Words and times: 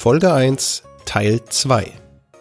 Folge 0.00 0.32
1, 0.32 0.82
Teil 1.04 1.42
2 1.44 1.92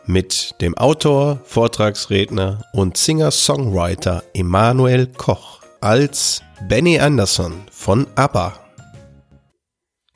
mit 0.06 0.62
dem 0.62 0.78
Autor, 0.78 1.42
Vortragsredner 1.44 2.62
und 2.72 2.96
Singer-Songwriter 2.96 4.24
Emanuel 4.34 5.08
Koch 5.08 5.60
als 5.82 6.42
Benny 6.70 7.02
Anderson 7.02 7.52
von 7.70 8.08
ABBA. 8.16 8.54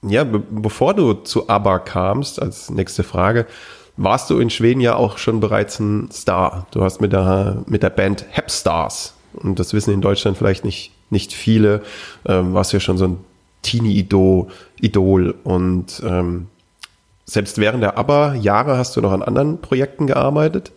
Ja, 0.03 0.23
be 0.23 0.39
bevor 0.39 0.93
du 0.93 1.15
zu 1.15 1.49
ABBA 1.49 1.79
kamst, 1.79 2.41
als 2.41 2.69
nächste 2.69 3.03
Frage, 3.03 3.45
warst 3.97 4.29
du 4.29 4.39
in 4.39 4.49
Schweden 4.49 4.79
ja 4.79 4.95
auch 4.95 5.17
schon 5.17 5.41
bereits 5.41 5.81
ein 5.81 6.09
Star. 6.13 6.67
Du 6.71 6.81
hast 6.81 7.01
mit 7.01 7.11
der, 7.11 7.61
mit 7.65 7.83
der 7.83 7.89
Band 7.89 8.25
Hepstars, 8.29 9.15
und 9.33 9.59
das 9.59 9.73
wissen 9.73 9.93
in 9.93 9.99
Deutschland 9.99 10.37
vielleicht 10.37 10.63
nicht, 10.63 10.93
nicht 11.09 11.33
viele, 11.33 11.83
ähm, 12.25 12.53
warst 12.53 12.71
ja 12.71 12.79
schon 12.79 12.97
so 12.97 13.03
ein 13.03 13.17
Teenie-Idol 13.63 14.47
Idol 14.79 15.35
und 15.43 16.01
ähm, 16.05 16.47
selbst 17.25 17.57
während 17.57 17.83
der 17.83 17.97
ABBA-Jahre 17.97 18.77
hast 18.77 18.95
du 18.95 19.01
noch 19.01 19.11
an 19.11 19.23
anderen 19.23 19.61
Projekten 19.61 20.07
gearbeitet. 20.07 20.71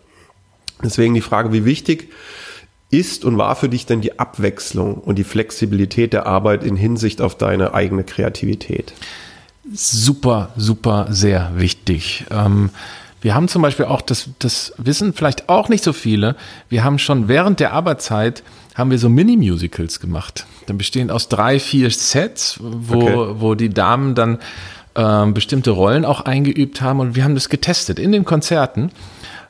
Deswegen 0.83 1.15
die 1.15 1.21
Frage, 1.21 1.53
wie 1.53 1.65
wichtig 1.65 2.11
ist 2.91 3.25
und 3.25 3.37
war 3.39 3.57
für 3.57 3.69
dich 3.69 3.87
denn 3.87 4.01
die 4.01 4.19
Abwechslung 4.19 4.95
und 4.95 5.17
die 5.17 5.25
Flexibilität 5.25 6.13
der 6.13 6.27
Arbeit 6.27 6.63
in 6.63 6.77
Hinsicht 6.77 7.21
auf 7.21 7.37
deine 7.37 7.75
eigene 7.75 8.05
Kreativität? 8.05 8.93
Super, 9.73 10.51
super, 10.57 11.07
sehr 11.11 11.51
wichtig. 11.57 12.25
Ähm, 12.31 12.71
wir 13.21 13.35
haben 13.35 13.49
zum 13.49 13.63
Beispiel 13.63 13.87
auch, 13.87 14.03
das, 14.03 14.29
das 14.39 14.73
wissen 14.79 15.13
vielleicht 15.13 15.49
auch 15.49 15.69
nicht 15.69 15.83
so 15.83 15.93
viele, 15.93 16.37
wir 16.69 16.85
haben 16.85 17.01
schon 17.01 17.27
während 17.27 17.59
der 17.59 17.73
Arbeitszeit 17.73 18.45
haben 18.77 18.91
wir 18.91 18.99
so 18.99 19.09
Mini-Musicals 19.09 20.01
gemacht. 20.01 20.47
Dann 20.67 20.79
bestehen 20.79 21.11
aus 21.11 21.29
drei, 21.29 21.59
vier 21.59 21.91
Sets, 21.91 22.59
wo, 22.61 23.01
okay. 23.01 23.41
wo 23.41 23.55
die 23.55 23.71
Damen 23.71 24.15
dann 24.15 24.39
ähm, 24.97 25.35
bestimmte 25.35 25.71
Rollen 25.71 26.05
auch 26.05 26.23
eingeübt 26.23 26.81
haben 26.81 27.01
und 27.01 27.15
wir 27.15 27.25
haben 27.25 27.35
das 27.35 27.49
getestet 27.49 27.99
in 27.99 28.13
den 28.13 28.25
Konzerten. 28.25 28.91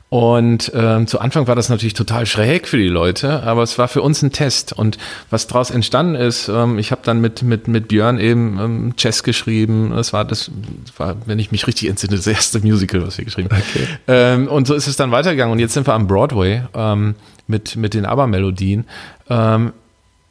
Und 0.09 0.71
ähm, 0.73 1.05
zu 1.05 1.19
Anfang 1.19 1.47
war 1.47 1.55
das 1.55 1.67
natürlich 1.67 1.93
total 1.93 2.25
schräg 2.25 2.65
für 2.67 2.77
die 2.77 2.87
Leute, 2.87 3.43
aber 3.43 3.61
es 3.61 3.77
war 3.77 3.89
für 3.89 4.01
uns 4.01 4.21
ein 4.21 4.31
Test. 4.31 4.71
Und 4.71 4.97
was 5.29 5.47
daraus 5.47 5.69
entstanden 5.69 6.15
ist, 6.15 6.47
ähm, 6.47 6.79
ich 6.79 6.91
habe 6.91 7.01
dann 7.03 7.19
mit, 7.19 7.43
mit, 7.43 7.67
mit 7.67 7.89
Björn 7.89 8.17
eben 8.17 8.57
ähm, 8.57 8.95
Chess 8.95 9.23
geschrieben. 9.23 9.91
Das 9.93 10.13
war 10.13 10.23
das, 10.23 10.49
war, 10.95 11.17
wenn 11.25 11.39
ich 11.39 11.51
mich 11.51 11.67
richtig 11.67 11.89
entsinne, 11.89 12.15
das 12.15 12.27
erste 12.27 12.59
Musical, 12.59 13.05
was 13.05 13.17
wir 13.17 13.25
geschrieben 13.25 13.49
haben. 13.51 13.63
Okay. 13.69 13.87
Ähm, 14.07 14.47
und 14.47 14.65
so 14.65 14.75
ist 14.75 14.87
es 14.87 14.95
dann 14.95 15.11
weitergegangen. 15.11 15.51
Und 15.51 15.59
jetzt 15.59 15.73
sind 15.73 15.85
wir 15.85 15.93
am 15.93 16.07
Broadway 16.07 16.61
ähm, 16.73 17.15
mit, 17.47 17.75
mit 17.75 17.93
den 17.93 18.05
ABBA-Melodien. 18.05 18.85
Ähm, 19.29 19.73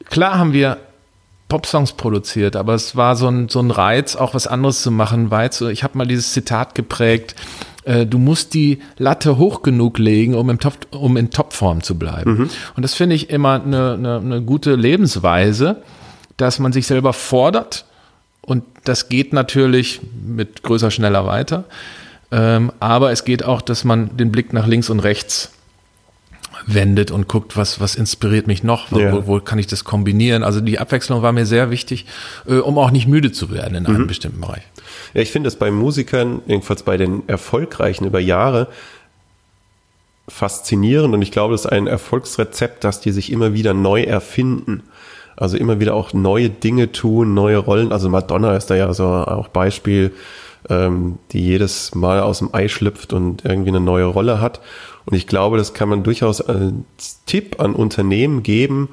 klar 0.09 0.39
haben 0.39 0.55
wir 0.55 0.79
Popsongs 1.49 1.93
produziert, 1.93 2.57
aber 2.57 2.75
es 2.75 2.97
war 2.97 3.15
so 3.15 3.29
ein, 3.29 3.49
so 3.49 3.61
ein 3.61 3.71
Reiz, 3.71 4.17
auch 4.17 4.35
was 4.35 4.47
anderes 4.47 4.83
zu 4.83 4.91
machen, 4.91 5.31
weil 5.31 5.51
ich 5.71 5.85
habe 5.85 5.97
mal 5.97 6.07
dieses 6.07 6.33
Zitat 6.33 6.75
geprägt, 6.75 7.37
äh, 7.85 8.05
du 8.05 8.19
musst 8.19 8.55
die 8.55 8.81
Latte 8.99 9.39
hoch 9.39 9.63
genug 9.63 9.99
legen, 9.99 10.35
um, 10.35 10.51
im 10.51 10.59
Top, 10.59 10.75
um 10.91 11.17
in 11.17 11.31
Topform 11.31 11.83
zu 11.83 11.97
bleiben. 11.97 12.33
Mhm. 12.33 12.51
Und 12.75 12.83
das 12.83 12.95
finde 12.95 13.15
ich 13.15 13.31
immer 13.31 13.63
eine, 13.63 13.93
eine, 13.95 14.17
eine 14.17 14.43
gute 14.43 14.75
Lebensweise, 14.75 15.83
dass 16.37 16.59
man 16.59 16.73
sich 16.73 16.87
selber 16.87 17.13
fordert 17.13 17.85
und 18.43 18.65
das 18.85 19.09
geht 19.09 19.33
natürlich 19.33 20.01
mit 20.25 20.63
größer, 20.63 20.91
schneller 20.91 21.27
weiter. 21.27 21.65
Ähm, 22.31 22.73
aber 22.81 23.13
es 23.13 23.25
geht 23.25 23.45
auch, 23.45 23.61
dass 23.61 23.85
man 23.85 24.17
den 24.17 24.33
Blick 24.33 24.53
nach 24.53 24.67
links 24.67 24.91
und 24.91 25.01
rechts 25.01 25.53
wendet 26.67 27.11
und 27.11 27.29
guckt, 27.29 27.57
was, 27.57 27.81
was 27.81 27.95
inspiriert 27.95 28.47
mich 28.47 28.63
noch, 28.63 28.91
wo, 28.91 28.99
ja. 28.99 29.27
wo, 29.27 29.41
kann 29.41 29.59
ich 29.59 29.67
das 29.67 29.85
kombinieren. 29.85 30.43
Also 30.43 30.61
die 30.61 30.79
Abwechslung 30.79 31.23
war 31.23 31.33
mir 31.33 31.47
sehr 31.47 31.71
wichtig, 31.71 32.07
äh, 32.47 32.55
um 32.55 32.79
auch 32.79 32.91
nicht 32.91 33.07
müde 33.07 33.33
zu 33.33 33.51
werden 33.51 33.75
in 33.75 33.83
mhm. 33.85 33.95
einem 33.95 34.07
bestimmten 34.07 34.41
Bereich. 34.41 34.63
Ja, 35.15 35.21
ich 35.21 35.31
finde 35.31 35.49
es 35.49 35.57
bei 35.57 35.71
Musikern, 35.71 36.43
jedenfalls 36.47 36.83
bei 36.83 36.97
den 36.97 37.29
Erfolgreichen 37.29 38.05
über 38.05 38.21
Jahre, 38.21 38.69
faszinierend 40.29 41.15
und 41.15 41.23
ich 41.23 41.31
glaube, 41.31 41.55
das 41.55 41.63
ist 41.63 41.71
ein 41.71 41.87
Erfolgsrezept, 41.87 42.83
dass 42.83 43.01
die 43.01 43.13
sich 43.13 43.31
immer 43.31 43.55
wieder 43.55 43.75
neu 43.75 44.03
erfinden. 44.03 44.83
Also 45.37 45.59
immer 45.59 45.81
wieder 45.81 45.95
auch 45.95 46.15
neue 46.15 46.49
Dinge 46.49 46.93
tun, 46.93 47.35
neue 47.35 47.59
Rollen. 47.59 47.93
Also 47.93 48.09
Madonna 48.09 48.57
ist 48.57 48.69
da 48.69 48.75
ja 48.75 48.93
so 48.95 49.05
auch 49.05 49.49
Beispiel, 49.49 50.13
ähm, 50.69 51.19
die 51.33 51.41
jedes 51.41 51.95
Mal 51.95 52.21
aus 52.21 52.39
dem 52.39 52.55
Ei 52.55 52.69
schlüpft 52.69 53.13
und 53.13 53.45
irgendwie 53.45 53.71
eine 53.71 53.81
neue 53.81 54.07
Rolle 54.07 54.41
hat. 54.41 54.61
Und 55.05 55.17
ich 55.17 55.27
glaube, 55.27 55.57
das 55.57 55.75
kann 55.75 55.89
man 55.89 56.03
durchaus 56.03 56.41
als 56.41 57.25
Tipp 57.27 57.61
an 57.61 57.75
Unternehmen 57.75 58.43
geben, 58.43 58.89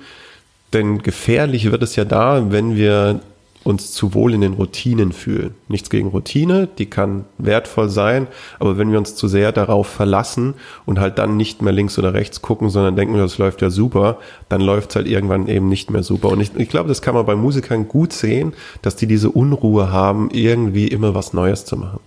denn 0.74 1.04
gefährlich 1.04 1.72
wird 1.72 1.84
es 1.84 1.96
ja 1.96 2.06
da, 2.06 2.52
wenn 2.52 2.76
wir 2.76 3.22
uns 3.64 3.94
zu 3.94 4.14
wohl 4.14 4.34
in 4.34 4.42
den 4.42 4.54
Routinen 4.54 5.12
fühlen. 5.12 5.56
Nichts 5.68 5.90
gegen 5.90 6.10
Routine, 6.10 6.68
die 6.78 6.86
kann 6.86 7.26
wertvoll 7.38 7.90
sein, 7.90 8.28
aber 8.60 8.78
wenn 8.78 8.92
wir 8.92 8.98
uns 8.98 9.16
zu 9.16 9.28
sehr 9.28 9.52
darauf 9.52 9.88
verlassen 9.88 10.56
und 10.86 11.00
halt 11.00 11.18
dann 11.18 11.38
nicht 11.38 11.62
mehr 11.62 11.74
links 11.74 11.98
oder 11.98 12.14
rechts 12.14 12.42
gucken, 12.42 12.70
sondern 12.70 12.96
denken, 12.96 13.18
das 13.18 13.38
läuft 13.38 13.62
ja 13.62 13.70
super, 13.70 14.18
dann 14.50 14.62
läuft 14.62 14.92
es 14.92 14.96
halt 14.98 15.08
irgendwann 15.08 15.48
eben 15.48 15.70
nicht 15.70 15.90
mehr 15.92 16.04
super. 16.04 16.30
Und 16.30 16.42
ich, 16.42 16.56
ich 16.56 16.70
glaube, 16.70 16.90
das 16.90 17.02
kann 17.02 17.16
man 17.16 17.26
bei 17.26 17.36
Musikern 17.36 17.88
gut 17.88 18.14
sehen, 18.14 18.54
dass 18.82 18.96
die 18.96 19.08
diese 19.08 19.30
Unruhe 19.30 19.92
haben, 19.92 20.30
irgendwie 20.32 20.88
immer 20.88 21.16
was 21.16 21.34
Neues 21.34 21.66
zu 21.66 21.78
machen. 21.78 22.00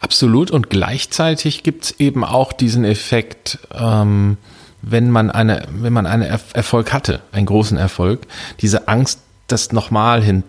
Absolut 0.00 0.50
und 0.50 0.70
gleichzeitig 0.70 1.62
gibt's 1.62 1.94
eben 1.98 2.24
auch 2.24 2.52
diesen 2.52 2.84
Effekt, 2.84 3.58
ähm, 3.74 4.36
wenn 4.82 5.10
man 5.10 5.30
eine, 5.30 5.66
wenn 5.72 5.92
man 5.92 6.06
einen 6.06 6.22
Erfolg 6.22 6.92
hatte, 6.92 7.20
einen 7.32 7.46
großen 7.46 7.76
Erfolg, 7.76 8.20
diese 8.60 8.88
Angst, 8.88 9.20
das 9.46 9.72
nochmal 9.72 10.22
hin 10.22 10.44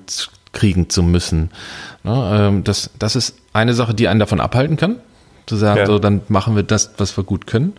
kriegen 0.53 0.89
zu 0.89 1.03
müssen. 1.03 1.50
Ne, 2.03 2.31
ähm, 2.34 2.63
das, 2.63 2.89
das 3.00 3.16
ist 3.16 3.35
eine 3.53 3.73
Sache, 3.73 3.94
die 3.94 4.07
einen 4.07 4.19
davon 4.19 4.39
abhalten 4.39 4.78
kann, 4.78 4.97
zu 5.45 5.56
sagen, 5.56 5.79
ja. 5.79 5.85
so, 5.85 6.00
dann 6.00 6.22
machen 6.28 6.56
wir 6.56 6.63
das, 6.63 6.91
was 6.97 7.16
wir 7.17 7.23
gut 7.23 7.47
können. 7.47 7.73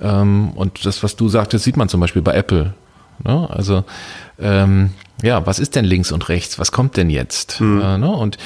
Ähm, 0.00 0.50
und 0.50 0.84
das, 0.84 1.02
was 1.02 1.16
du 1.16 1.28
sagtest, 1.28 1.64
sieht 1.64 1.76
man 1.76 1.88
zum 1.88 2.00
Beispiel 2.00 2.22
bei 2.22 2.34
Apple. 2.34 2.74
Ne? 3.24 3.48
Also, 3.50 3.84
ähm, 4.38 4.90
ja, 5.22 5.46
was 5.46 5.58
ist 5.58 5.74
denn 5.74 5.84
links 5.84 6.12
und 6.12 6.28
rechts? 6.28 6.58
Was 6.58 6.72
kommt 6.72 6.96
denn 6.96 7.10
jetzt? 7.10 7.60
Mhm. 7.60 7.80
Äh, 7.80 7.98
ne? 7.98 8.10
Und 8.10 8.36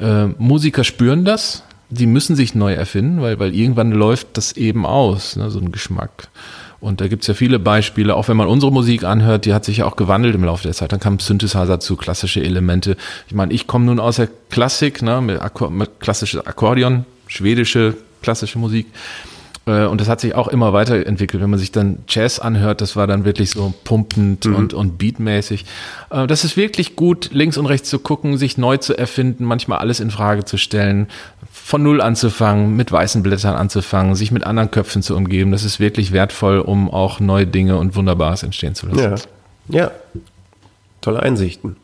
äh, 0.00 0.26
Musiker 0.38 0.84
spüren 0.84 1.24
das, 1.24 1.62
die 1.88 2.06
müssen 2.06 2.34
sich 2.34 2.54
neu 2.54 2.74
erfinden, 2.74 3.22
weil, 3.22 3.38
weil 3.38 3.54
irgendwann 3.54 3.92
läuft 3.92 4.36
das 4.36 4.52
eben 4.52 4.84
aus, 4.84 5.36
ne? 5.36 5.50
so 5.50 5.60
ein 5.60 5.70
Geschmack. 5.70 6.28
Und 6.86 7.00
da 7.00 7.08
gibt 7.08 7.22
es 7.22 7.26
ja 7.26 7.34
viele 7.34 7.58
Beispiele, 7.58 8.14
auch 8.14 8.28
wenn 8.28 8.36
man 8.36 8.46
unsere 8.46 8.70
Musik 8.70 9.02
anhört, 9.02 9.44
die 9.44 9.52
hat 9.52 9.64
sich 9.64 9.78
ja 9.78 9.86
auch 9.86 9.96
gewandelt 9.96 10.36
im 10.36 10.44
Laufe 10.44 10.62
der 10.62 10.72
Zeit. 10.72 10.92
Dann 10.92 11.00
kam 11.00 11.18
Synthesizer 11.18 11.80
zu, 11.80 11.96
klassische 11.96 12.40
Elemente. 12.40 12.96
Ich 13.26 13.34
meine, 13.34 13.52
ich 13.52 13.66
komme 13.66 13.86
nun 13.86 13.98
aus 13.98 14.16
der 14.16 14.28
Klassik, 14.50 15.02
ne, 15.02 15.20
mit, 15.20 15.40
Akkord, 15.40 15.72
mit 15.72 15.98
klassisches 15.98 16.46
Akkordeon, 16.46 17.04
schwedische 17.26 17.96
klassische 18.22 18.60
Musik. 18.60 18.86
Äh, 19.66 19.86
und 19.86 20.00
das 20.00 20.08
hat 20.08 20.20
sich 20.20 20.34
auch 20.34 20.48
immer 20.48 20.72
weiterentwickelt. 20.72 21.42
Wenn 21.42 21.50
man 21.50 21.58
sich 21.58 21.72
dann 21.72 21.98
Jazz 22.08 22.38
anhört, 22.38 22.80
das 22.80 22.96
war 22.96 23.06
dann 23.06 23.24
wirklich 23.24 23.50
so 23.50 23.74
pumpend 23.84 24.46
mhm. 24.46 24.54
und, 24.54 24.74
und 24.74 24.98
beatmäßig. 24.98 25.64
Äh, 26.10 26.26
das 26.26 26.44
ist 26.44 26.56
wirklich 26.56 26.96
gut, 26.96 27.30
links 27.32 27.58
und 27.58 27.66
rechts 27.66 27.90
zu 27.90 27.98
gucken, 27.98 28.38
sich 28.38 28.56
neu 28.56 28.76
zu 28.76 28.96
erfinden, 28.96 29.44
manchmal 29.44 29.78
alles 29.78 30.00
in 30.00 30.10
Frage 30.10 30.44
zu 30.44 30.56
stellen, 30.56 31.08
von 31.50 31.82
Null 31.82 32.00
anzufangen, 32.00 32.76
mit 32.76 32.92
weißen 32.92 33.22
Blättern 33.22 33.56
anzufangen, 33.56 34.14
sich 34.14 34.30
mit 34.30 34.44
anderen 34.44 34.70
Köpfen 34.70 35.02
zu 35.02 35.16
umgeben. 35.16 35.50
Das 35.50 35.64
ist 35.64 35.80
wirklich 35.80 36.12
wertvoll, 36.12 36.60
um 36.60 36.88
auch 36.90 37.18
neue 37.18 37.46
Dinge 37.46 37.76
und 37.76 37.96
Wunderbares 37.96 38.44
entstehen 38.44 38.74
zu 38.74 38.86
lassen. 38.86 39.26
Ja, 39.68 39.80
ja. 39.80 39.90
tolle 41.00 41.20
Einsichten. 41.20 41.76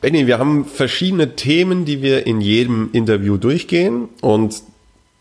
Benny, 0.00 0.26
wir 0.26 0.38
haben 0.38 0.64
verschiedene 0.64 1.36
Themen, 1.36 1.84
die 1.84 2.00
wir 2.00 2.26
in 2.26 2.40
jedem 2.40 2.88
Interview 2.92 3.36
durchgehen 3.36 4.08
und 4.22 4.62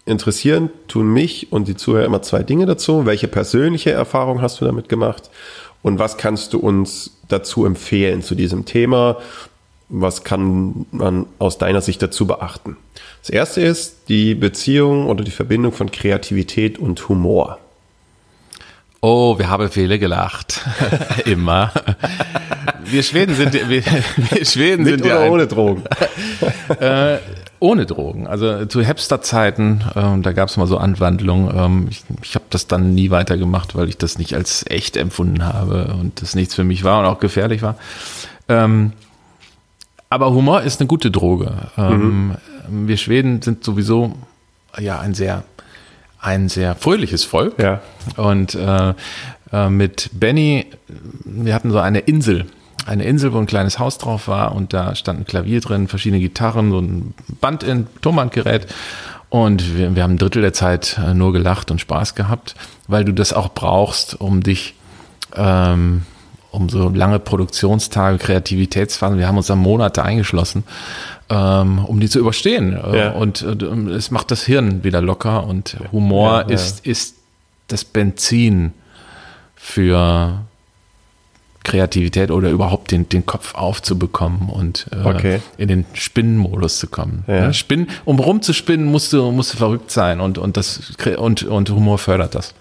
interessieren 0.09 0.69
tun 0.87 1.13
mich 1.13 1.51
und 1.51 1.67
die 1.67 1.75
Zuhörer 1.75 2.05
immer 2.05 2.21
zwei 2.21 2.43
Dinge 2.43 2.65
dazu. 2.65 3.05
Welche 3.05 3.27
persönliche 3.27 3.91
Erfahrung 3.91 4.41
hast 4.41 4.59
du 4.61 4.65
damit 4.65 4.89
gemacht 4.89 5.29
und 5.81 5.99
was 5.99 6.17
kannst 6.17 6.53
du 6.53 6.59
uns 6.59 7.11
dazu 7.27 7.65
empfehlen 7.65 8.21
zu 8.21 8.35
diesem 8.35 8.65
Thema? 8.65 9.17
Was 9.87 10.23
kann 10.23 10.85
man 10.91 11.25
aus 11.39 11.57
deiner 11.57 11.81
Sicht 11.81 12.01
dazu 12.01 12.27
beachten? 12.27 12.77
Das 13.21 13.29
erste 13.29 13.61
ist 13.61 14.09
die 14.09 14.35
Beziehung 14.35 15.07
oder 15.07 15.23
die 15.23 15.31
Verbindung 15.31 15.71
von 15.71 15.91
Kreativität 15.91 16.77
und 16.77 17.09
Humor. 17.09 17.59
Oh, 19.01 19.39
wir 19.39 19.49
haben 19.49 19.69
viele 19.69 19.97
gelacht. 19.97 20.61
Immer. 21.25 21.71
Wir 22.83 23.01
Schweden 23.01 23.33
sind, 23.33 23.53
wir, 23.53 23.83
wir 24.17 24.45
Schweden 24.45 24.83
Mit 24.83 24.95
sind 24.95 25.05
oder 25.05 25.23
ja 25.23 25.31
ohne 25.31 25.47
Drogen. 25.47 25.83
äh, 26.79 27.17
ohne 27.59 27.85
Drogen. 27.85 28.27
Also 28.27 28.65
zu 28.65 28.81
Hepster-Zeiten, 28.81 29.83
ähm, 29.95 30.21
da 30.21 30.31
gab 30.31 30.49
es 30.49 30.57
mal 30.57 30.67
so 30.67 30.77
Anwandlungen. 30.77 31.55
Ähm, 31.55 31.87
ich 31.89 32.03
ich 32.21 32.35
habe 32.35 32.45
das 32.49 32.67
dann 32.67 32.93
nie 32.93 33.09
weitergemacht, 33.09 33.75
weil 33.75 33.89
ich 33.89 33.97
das 33.97 34.17
nicht 34.17 34.33
als 34.33 34.65
echt 34.67 34.97
empfunden 34.97 35.43
habe 35.43 35.95
und 35.99 36.21
das 36.21 36.35
nichts 36.35 36.55
für 36.55 36.63
mich 36.63 36.83
war 36.83 36.99
und 36.99 37.05
auch 37.05 37.19
gefährlich 37.19 37.61
war. 37.61 37.75
Ähm, 38.47 38.93
aber 40.09 40.31
Humor 40.31 40.61
ist 40.61 40.79
eine 40.79 40.87
gute 40.87 41.11
Droge. 41.11 41.53
Ähm, 41.77 42.35
mhm. 42.69 42.87
Wir 42.87 42.97
Schweden 42.97 43.41
sind 43.41 43.63
sowieso 43.63 44.15
ja 44.77 44.99
ein 44.99 45.13
sehr 45.13 45.43
ein 46.21 46.49
sehr 46.49 46.75
fröhliches 46.75 47.23
Volk. 47.23 47.59
Ja. 47.59 47.81
Und 48.17 48.55
äh, 48.55 48.93
äh, 49.51 49.69
mit 49.69 50.09
Benny, 50.13 50.65
wir 51.23 51.53
hatten 51.53 51.71
so 51.71 51.79
eine 51.79 51.99
Insel, 51.99 52.45
eine 52.89 53.03
Insel, 53.03 53.33
wo 53.33 53.37
ein 53.37 53.45
kleines 53.45 53.77
Haus 53.79 53.97
drauf 53.97 54.27
war 54.27 54.55
und 54.55 54.73
da 54.73 54.95
stand 54.95 55.19
ein 55.21 55.25
Klavier 55.25 55.61
drin, 55.61 55.87
verschiedene 55.87 56.19
Gitarren, 56.19 56.71
so 56.71 56.79
ein 56.79 57.13
Band 57.39 57.63
in 57.63 57.87
Tonbandgerät. 58.01 58.67
Und 59.29 59.77
wir, 59.77 59.95
wir 59.95 60.01
haben 60.03 60.13
ein 60.15 60.17
Drittel 60.17 60.41
der 60.41 60.53
Zeit 60.53 60.99
äh, 61.03 61.13
nur 61.13 61.31
gelacht 61.31 61.69
und 61.69 61.79
Spaß 61.79 62.15
gehabt, 62.15 62.55
weil 62.87 63.05
du 63.05 63.13
das 63.13 63.31
auch 63.31 63.49
brauchst, 63.53 64.19
um 64.19 64.41
dich, 64.41 64.73
ähm, 65.35 66.01
um 66.49 66.67
so 66.67 66.89
lange 66.89 67.19
Produktionstage, 67.19 68.17
Kreativitätsphasen, 68.17 69.19
wir 69.19 69.27
haben 69.27 69.37
uns 69.37 69.45
da 69.45 69.55
Monate 69.55 70.03
eingeschlossen, 70.03 70.63
ähm, 71.29 71.85
um 71.85 71.99
die 71.99 72.09
zu 72.09 72.17
überstehen. 72.17 72.73
Äh, 72.73 72.97
Ja. 72.97 73.11
Und 73.11 73.43
äh, 73.43 73.65
es 73.91 74.09
macht 74.09 74.31
das 74.31 74.43
Hirn 74.43 74.83
wieder 74.83 74.99
locker 74.99 75.43
und 75.43 75.77
Humor 75.91 76.31
Ja, 76.31 76.47
ja. 76.47 76.55
ist, 76.55 76.85
ist 76.87 77.15
das 77.67 77.85
Benzin 77.85 78.73
für 79.55 80.39
Kreativität 81.69 82.31
oder 82.31 82.49
überhaupt 82.49 82.91
den, 82.91 83.07
den 83.07 83.25
Kopf 83.25 83.53
aufzubekommen 83.55 84.49
und 84.49 84.87
äh, 84.91 85.05
Okay. 85.07 85.39
in 85.57 85.67
den 85.67 85.85
Spinnenmodus 85.93 86.79
zu 86.79 86.87
kommen. 86.87 87.23
Ja. 87.27 87.35
Ja, 87.35 87.53
Spinnen, 87.53 87.87
um 88.05 88.19
rumzuspinnen, 88.19 88.85
musst 88.85 89.13
du, 89.13 89.31
musst 89.31 89.53
du 89.53 89.57
verrückt 89.57 89.91
sein 89.91 90.19
und, 90.19 90.37
und, 90.37 90.57
das, 90.57 90.93
und, 91.17 91.43
und 91.43 91.69
Humor 91.69 91.97
fördert 91.99 92.33
das. 92.35 92.53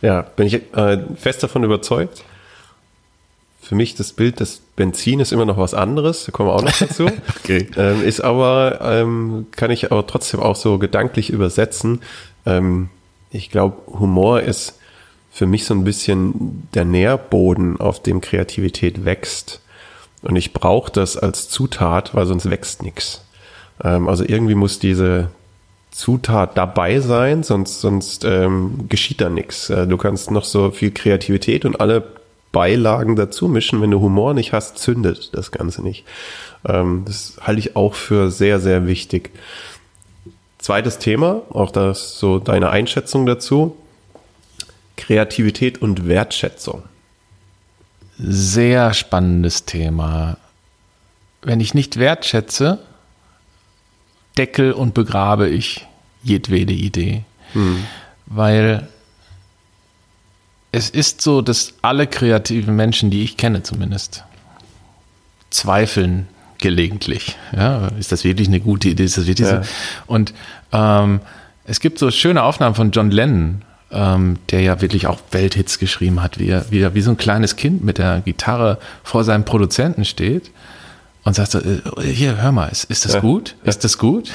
Ja, 0.00 0.22
bin 0.22 0.46
ich 0.46 0.54
äh, 0.76 0.98
fest 1.16 1.42
davon 1.42 1.64
überzeugt. 1.64 2.22
Für 3.60 3.74
mich 3.74 3.96
das 3.96 4.12
Bild 4.12 4.38
des 4.38 4.60
Benzin 4.76 5.18
ist 5.18 5.32
immer 5.32 5.44
noch 5.44 5.56
was 5.58 5.74
anderes, 5.74 6.24
da 6.24 6.30
kommen 6.32 6.48
wir 6.48 6.54
auch 6.54 6.62
noch 6.62 6.78
dazu. 6.78 7.06
Okay. 7.42 7.68
ähm, 7.76 8.02
ist 8.04 8.20
aber, 8.20 8.78
ähm, 8.82 9.46
kann 9.50 9.70
ich 9.72 9.90
aber 9.90 10.06
trotzdem 10.06 10.38
auch 10.40 10.54
so 10.54 10.78
gedanklich 10.78 11.30
übersetzen. 11.30 12.00
Ähm, 12.44 12.90
ich 13.30 13.50
glaube, 13.50 13.76
Humor 13.98 14.40
ist 14.40 14.78
für 15.36 15.44
mich 15.44 15.66
so 15.66 15.74
ein 15.74 15.84
bisschen 15.84 16.66
der 16.72 16.86
Nährboden, 16.86 17.78
auf 17.78 18.00
dem 18.00 18.22
Kreativität 18.22 19.04
wächst. 19.04 19.60
Und 20.22 20.34
ich 20.34 20.54
brauche 20.54 20.90
das 20.90 21.18
als 21.18 21.50
Zutat, 21.50 22.14
weil 22.14 22.24
sonst 22.24 22.48
wächst 22.48 22.82
nichts. 22.82 23.22
Ähm, 23.84 24.08
also 24.08 24.24
irgendwie 24.26 24.54
muss 24.54 24.78
diese 24.78 25.28
Zutat 25.90 26.56
dabei 26.56 27.00
sein, 27.00 27.42
sonst, 27.42 27.82
sonst 27.82 28.24
ähm, 28.24 28.88
geschieht 28.88 29.20
da 29.20 29.28
nichts. 29.28 29.68
Äh, 29.68 29.86
du 29.86 29.98
kannst 29.98 30.30
noch 30.30 30.44
so 30.44 30.70
viel 30.70 30.90
Kreativität 30.90 31.66
und 31.66 31.82
alle 31.82 32.02
Beilagen 32.50 33.14
dazu 33.14 33.46
mischen. 33.46 33.82
Wenn 33.82 33.90
du 33.90 34.00
Humor 34.00 34.32
nicht 34.32 34.54
hast, 34.54 34.78
zündet 34.78 35.36
das 35.36 35.50
Ganze 35.50 35.82
nicht. 35.82 36.06
Ähm, 36.66 37.02
das 37.04 37.34
halte 37.42 37.58
ich 37.58 37.76
auch 37.76 37.92
für 37.92 38.30
sehr, 38.30 38.58
sehr 38.58 38.86
wichtig. 38.86 39.32
Zweites 40.56 40.96
Thema, 40.96 41.42
auch 41.50 41.72
das 41.72 42.18
so 42.18 42.38
deine 42.38 42.70
Einschätzung 42.70 43.26
dazu. 43.26 43.76
Kreativität 44.96 45.80
und 45.82 46.06
Wertschätzung. 46.08 46.82
Sehr 48.18 48.94
spannendes 48.94 49.64
Thema. 49.66 50.38
Wenn 51.42 51.60
ich 51.60 51.74
nicht 51.74 51.98
wertschätze, 51.98 52.78
deckel 54.38 54.72
und 54.72 54.94
begrabe 54.94 55.48
ich 55.48 55.86
jedwede 56.22 56.72
Idee. 56.72 57.22
Weil 58.26 58.88
es 60.72 60.90
ist 60.90 61.22
so, 61.22 61.40
dass 61.42 61.74
alle 61.82 62.06
kreativen 62.06 62.74
Menschen, 62.76 63.10
die 63.10 63.22
ich 63.22 63.36
kenne 63.36 63.62
zumindest, 63.62 64.24
zweifeln 65.50 66.26
gelegentlich. 66.58 67.36
Ja, 67.54 67.88
ist 67.98 68.12
das 68.12 68.24
wirklich 68.24 68.48
eine 68.48 68.60
gute 68.60 68.88
Idee? 68.88 69.04
Ist 69.04 69.16
das 69.18 69.26
wirklich 69.26 69.48
Ja. 69.48 69.62
so? 69.62 69.68
Und 70.06 70.34
ähm, 70.72 71.20
es 71.64 71.80
gibt 71.80 71.98
so 71.98 72.10
schöne 72.10 72.42
Aufnahmen 72.42 72.74
von 72.74 72.90
John 72.90 73.10
Lennon, 73.10 73.62
ähm, 73.90 74.38
der 74.50 74.60
ja 74.62 74.80
wirklich 74.80 75.06
auch 75.06 75.18
Welthits 75.30 75.78
geschrieben 75.78 76.22
hat, 76.22 76.38
wie 76.38 76.48
er, 76.48 76.70
wie 76.70 76.80
er 76.80 76.94
wie 76.94 77.02
so 77.02 77.10
ein 77.10 77.16
kleines 77.16 77.56
Kind 77.56 77.84
mit 77.84 77.98
der 77.98 78.20
Gitarre 78.20 78.78
vor 79.04 79.24
seinem 79.24 79.44
Produzenten 79.44 80.04
steht 80.04 80.50
und 81.24 81.34
sagt 81.34 81.52
so, 81.52 81.58
äh, 81.60 81.80
hier, 82.02 82.40
hör 82.40 82.52
mal, 82.52 82.66
ist, 82.66 82.84
ist 82.90 83.04
das 83.04 83.14
Ja. 83.14 83.20
gut? 83.20 83.54
Ist 83.64 83.84
das 83.84 83.98
gut? 83.98 84.30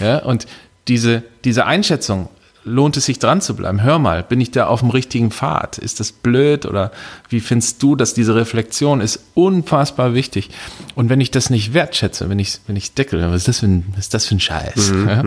Ja. 0.00 0.18
und 0.18 0.46
diese, 0.88 1.22
diese 1.44 1.64
Einschätzung, 1.66 2.28
lohnt 2.64 2.96
es 2.96 3.04
sich 3.04 3.18
dran 3.18 3.40
zu 3.40 3.54
bleiben? 3.54 3.82
Hör 3.82 3.98
mal, 3.98 4.22
bin 4.22 4.40
ich 4.40 4.50
da 4.50 4.66
auf 4.66 4.80
dem 4.80 4.90
richtigen 4.90 5.30
Pfad? 5.30 5.78
Ist 5.78 6.00
das 6.00 6.12
blöd 6.12 6.66
oder 6.66 6.90
wie 7.28 7.40
findest 7.40 7.82
du, 7.82 7.94
dass 7.94 8.14
diese 8.14 8.34
Reflexion 8.34 9.00
ist 9.00 9.20
unfassbar 9.34 10.14
wichtig? 10.14 10.50
Und 10.94 11.10
wenn 11.10 11.20
ich 11.20 11.30
das 11.30 11.50
nicht 11.50 11.74
wertschätze, 11.74 12.28
wenn 12.28 12.38
ich 12.38 12.60
wenn 12.66 12.76
ich 12.76 12.94
deckel, 12.94 13.20
was 13.30 13.42
ist 13.42 13.48
das 13.48 13.60
für 13.60 13.66
ein, 13.66 13.84
was 13.90 14.00
ist 14.00 14.14
das 14.14 14.26
für 14.26 14.34
ein 14.34 14.40
Scheiß? 14.40 14.92
ja? 15.06 15.24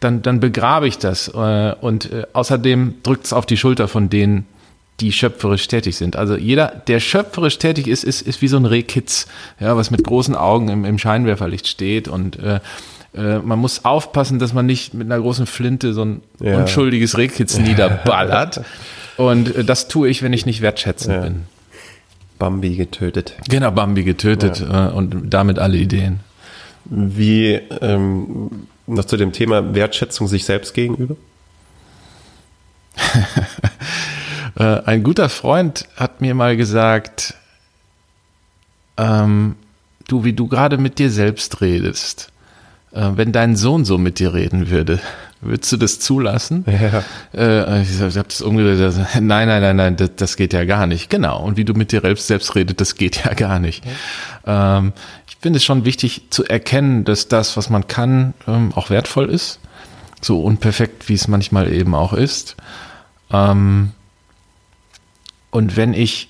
Dann 0.00 0.22
dann 0.22 0.40
begrabe 0.40 0.86
ich 0.86 0.98
das 0.98 1.28
äh, 1.28 1.74
und 1.80 2.12
äh, 2.12 2.26
außerdem 2.32 2.96
drückt 3.02 3.24
es 3.24 3.32
auf 3.32 3.46
die 3.46 3.56
Schulter 3.56 3.88
von 3.88 4.10
denen, 4.10 4.46
die 5.00 5.12
schöpferisch 5.12 5.66
tätig 5.66 5.96
sind. 5.96 6.16
Also 6.16 6.36
jeder, 6.36 6.68
der 6.86 7.00
schöpferisch 7.00 7.58
tätig 7.58 7.88
ist, 7.88 8.04
ist, 8.04 8.22
ist 8.22 8.42
wie 8.42 8.48
so 8.48 8.56
ein 8.56 8.64
Rehkitz, 8.64 9.26
ja, 9.58 9.76
was 9.76 9.90
mit 9.90 10.04
großen 10.04 10.36
Augen 10.36 10.68
im, 10.68 10.84
im 10.84 10.98
Scheinwerferlicht 10.98 11.66
steht 11.66 12.06
und 12.06 12.38
äh, 12.38 12.60
äh, 13.14 13.38
man 13.38 13.58
muss 13.58 13.84
aufpassen, 13.84 14.38
dass 14.38 14.52
man 14.52 14.66
nicht 14.66 14.94
mit 14.94 15.06
einer 15.10 15.20
großen 15.20 15.46
Flinte 15.46 15.92
so 15.94 16.04
ein 16.04 16.22
Ja. 16.40 16.58
unschuldiges 16.58 17.16
Rehkitz 17.18 17.58
niederballert. 17.58 18.60
Und 19.16 19.54
äh, 19.54 19.64
das 19.64 19.88
tue 19.88 20.08
ich, 20.08 20.22
wenn 20.22 20.32
ich 20.32 20.46
nicht 20.46 20.60
wertschätzend 20.60 21.14
Ja. 21.14 21.20
bin. 21.22 21.42
Bambi 22.38 22.74
getötet. 22.76 23.36
Genau, 23.48 23.70
Bambi 23.70 24.02
getötet 24.04 24.60
äh, 24.60 24.88
und 24.88 25.30
damit 25.32 25.58
alle 25.58 25.76
Ideen. 25.76 26.20
Wie 26.84 27.52
ähm, 27.80 28.66
noch 28.86 29.04
zu 29.04 29.16
dem 29.16 29.32
Thema 29.32 29.74
Wertschätzung 29.74 30.26
sich 30.28 30.44
selbst 30.44 30.74
gegenüber? 30.74 31.16
Äh, 34.56 34.82
ein 34.84 35.02
guter 35.02 35.28
Freund 35.30 35.88
hat 35.96 36.20
mir 36.20 36.32
mal 36.32 36.56
gesagt, 36.56 37.34
ähm, 38.96 39.56
du, 40.06 40.22
wie 40.22 40.32
du 40.32 40.46
gerade 40.46 40.78
mit 40.78 41.00
dir 41.00 41.10
selbst 41.10 41.60
redest, 41.60 42.30
wenn 42.94 43.32
dein 43.32 43.56
Sohn 43.56 43.84
so 43.84 43.98
mit 43.98 44.18
dir 44.20 44.34
reden 44.34 44.70
würde, 44.70 45.00
würdest 45.40 45.72
du 45.72 45.76
das 45.76 46.00
zulassen? 46.00 46.64
Ja. 46.66 47.02
Äh, 47.34 47.82
ich 47.82 48.00
habe 48.00 48.12
das 48.12 48.40
umgedreht. 48.40 48.94
Nein, 49.20 49.48
nein, 49.48 49.62
nein, 49.62 49.76
nein, 49.76 49.96
das, 49.96 50.10
das 50.16 50.36
geht 50.36 50.52
ja 50.52 50.64
gar 50.64 50.86
nicht. 50.86 51.10
Genau. 51.10 51.42
Und 51.42 51.56
wie 51.56 51.64
du 51.64 51.74
mit 51.74 51.92
dir 51.92 52.00
selbst 52.00 52.26
selbst 52.26 52.54
redest, 52.54 52.80
das 52.80 52.94
geht 52.94 53.24
ja 53.24 53.34
gar 53.34 53.58
nicht. 53.58 53.84
Ähm, 54.46 54.92
ich 55.28 55.36
finde 55.40 55.56
es 55.58 55.64
schon 55.64 55.84
wichtig 55.84 56.22
zu 56.30 56.44
erkennen, 56.44 57.04
dass 57.04 57.28
das, 57.28 57.56
was 57.56 57.68
man 57.68 57.86
kann, 57.86 58.34
ähm, 58.46 58.72
auch 58.74 58.90
wertvoll 58.90 59.28
ist. 59.28 59.58
So 60.20 60.40
unperfekt, 60.42 61.08
wie 61.08 61.14
es 61.14 61.28
manchmal 61.28 61.72
eben 61.72 61.94
auch 61.94 62.12
ist. 62.12 62.56
Ähm, 63.30 63.90
und 65.50 65.76
wenn 65.76 65.94
ich 65.94 66.28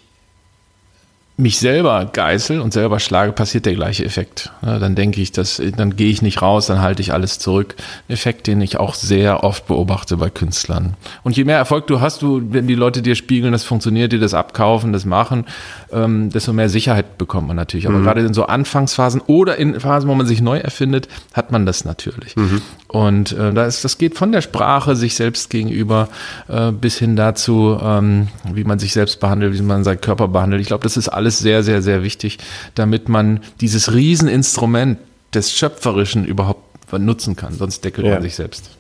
mich 1.36 1.58
selber 1.58 2.04
geißel 2.12 2.60
und 2.60 2.72
selber 2.72 3.00
schlage, 3.00 3.32
passiert 3.32 3.66
der 3.66 3.74
gleiche 3.74 4.04
Effekt. 4.04 4.52
Dann 4.62 4.94
denke 4.94 5.20
ich, 5.20 5.32
dass, 5.32 5.60
dann 5.76 5.96
gehe 5.96 6.10
ich 6.10 6.22
nicht 6.22 6.42
raus, 6.42 6.66
dann 6.66 6.80
halte 6.80 7.02
ich 7.02 7.12
alles 7.12 7.40
zurück. 7.40 7.74
Effekt, 8.06 8.46
den 8.46 8.60
ich 8.60 8.76
auch 8.78 8.94
sehr 8.94 9.42
oft 9.42 9.66
beobachte 9.66 10.16
bei 10.16 10.30
Künstlern. 10.30 10.94
Und 11.24 11.36
je 11.36 11.42
mehr 11.42 11.56
Erfolg 11.56 11.88
du 11.88 12.00
hast, 12.00 12.22
du, 12.22 12.40
wenn 12.50 12.68
die 12.68 12.76
Leute 12.76 13.02
dir 13.02 13.16
spiegeln, 13.16 13.52
das 13.52 13.64
funktioniert, 13.64 14.12
dir 14.12 14.20
das 14.20 14.32
abkaufen, 14.32 14.92
das 14.92 15.04
machen, 15.04 15.46
ähm, 15.92 16.30
desto 16.30 16.52
mehr 16.52 16.68
Sicherheit 16.68 17.18
bekommt 17.18 17.48
man 17.48 17.56
natürlich. 17.56 17.88
Aber 17.88 17.98
gerade 18.00 18.20
in 18.20 18.32
so 18.32 18.46
Anfangsphasen 18.46 19.20
oder 19.26 19.56
in 19.56 19.80
Phasen, 19.80 20.08
wo 20.08 20.14
man 20.14 20.26
sich 20.26 20.40
neu 20.40 20.58
erfindet, 20.58 21.08
hat 21.32 21.50
man 21.50 21.66
das 21.66 21.84
natürlich. 21.84 22.36
Und 22.86 23.32
äh, 23.32 23.52
da 23.52 23.64
ist, 23.66 23.84
das 23.84 23.98
geht 23.98 24.16
von 24.16 24.30
der 24.30 24.40
Sprache 24.40 24.94
sich 24.94 25.16
selbst 25.16 25.50
gegenüber 25.50 26.08
äh, 26.46 26.70
bis 26.70 26.96
hin 26.96 27.16
dazu, 27.16 27.76
ähm, 27.82 28.28
wie 28.52 28.62
man 28.62 28.78
sich 28.78 28.92
selbst 28.92 29.18
behandelt, 29.18 29.58
wie 29.58 29.62
man 29.62 29.82
seinen 29.82 30.00
Körper 30.00 30.28
behandelt. 30.28 30.62
Ich 30.62 30.68
glaube, 30.68 30.84
das 30.84 30.96
ist 30.96 31.08
alles 31.08 31.23
sehr, 31.30 31.62
sehr, 31.62 31.82
sehr 31.82 32.02
wichtig, 32.02 32.38
damit 32.74 33.08
man 33.08 33.40
dieses 33.60 33.92
Rieseninstrument 33.92 34.98
des 35.34 35.52
Schöpferischen 35.52 36.24
überhaupt 36.24 36.92
nutzen 36.92 37.34
kann. 37.34 37.54
Sonst 37.54 37.84
deckelt 37.84 38.06
Ja. 38.06 38.14
man 38.14 38.22
sich 38.22 38.36
selbst. 38.36 38.70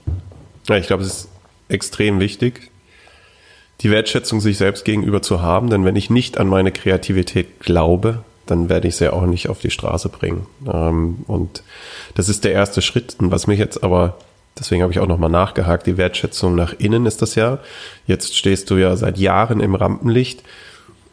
Ja, 0.68 0.76
ich 0.76 0.86
glaube, 0.86 1.02
es 1.02 1.08
ist 1.08 1.28
extrem 1.68 2.20
wichtig, 2.20 2.70
die 3.80 3.90
Wertschätzung 3.90 4.40
sich 4.40 4.56
selbst 4.56 4.84
gegenüber 4.84 5.20
zu 5.20 5.42
haben, 5.42 5.68
denn 5.68 5.84
wenn 5.84 5.96
ich 5.96 6.10
nicht 6.10 6.38
an 6.38 6.46
meine 6.46 6.70
Kreativität 6.70 7.60
glaube, 7.60 8.22
dann 8.46 8.68
werde 8.68 8.88
ich 8.88 8.96
sie 8.96 9.12
auch 9.12 9.26
nicht 9.26 9.48
auf 9.48 9.58
die 9.58 9.70
Straße 9.70 10.08
bringen. 10.10 10.46
Ähm, 10.72 11.24
und 11.26 11.62
das 12.14 12.28
ist 12.28 12.44
der 12.44 12.52
erste 12.52 12.82
Schritt. 12.82 13.16
Und 13.18 13.30
was 13.30 13.46
mich 13.46 13.58
jetzt 13.58 13.82
aber, 13.82 14.18
deswegen 14.58 14.82
habe 14.82 14.92
ich 14.92 15.00
auch 15.00 15.06
nochmal 15.08 15.30
nachgehakt, 15.30 15.86
die 15.86 15.96
Wertschätzung 15.96 16.54
nach 16.54 16.74
innen 16.78 17.06
ist 17.06 17.22
das 17.22 17.34
ja. 17.34 17.58
Jetzt 18.06 18.36
stehst 18.36 18.70
du 18.70 18.76
ja 18.76 18.96
seit 18.96 19.18
Jahren 19.18 19.60
im 19.60 19.74
Rampenlicht. 19.74 20.42